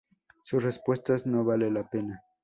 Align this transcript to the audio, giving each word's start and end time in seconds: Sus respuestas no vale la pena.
Sus 0.45 0.63
respuestas 0.63 1.27
no 1.27 1.43
vale 1.45 1.69
la 1.69 1.87
pena. 1.87 2.23